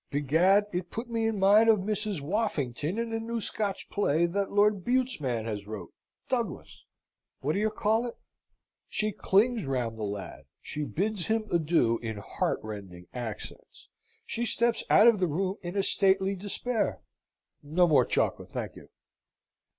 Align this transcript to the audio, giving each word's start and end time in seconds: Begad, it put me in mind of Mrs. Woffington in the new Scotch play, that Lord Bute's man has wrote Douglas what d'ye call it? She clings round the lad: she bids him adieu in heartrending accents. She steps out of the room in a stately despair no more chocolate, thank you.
Begad, 0.09 0.65
it 0.73 0.89
put 0.89 1.11
me 1.11 1.27
in 1.27 1.37
mind 1.37 1.69
of 1.69 1.77
Mrs. 1.77 2.21
Woffington 2.21 2.97
in 2.97 3.11
the 3.11 3.19
new 3.19 3.39
Scotch 3.39 3.87
play, 3.91 4.25
that 4.25 4.51
Lord 4.51 4.83
Bute's 4.83 5.19
man 5.21 5.45
has 5.45 5.67
wrote 5.67 5.93
Douglas 6.27 6.85
what 7.41 7.53
d'ye 7.53 7.69
call 7.69 8.07
it? 8.07 8.15
She 8.89 9.11
clings 9.11 9.67
round 9.67 9.99
the 9.99 10.03
lad: 10.03 10.45
she 10.59 10.85
bids 10.85 11.27
him 11.27 11.45
adieu 11.51 11.99
in 11.99 12.17
heartrending 12.17 13.09
accents. 13.13 13.89
She 14.25 14.43
steps 14.43 14.83
out 14.89 15.05
of 15.05 15.19
the 15.19 15.27
room 15.27 15.57
in 15.61 15.77
a 15.77 15.83
stately 15.83 16.35
despair 16.35 17.01
no 17.61 17.87
more 17.87 18.03
chocolate, 18.03 18.49
thank 18.51 18.75
you. 18.75 18.89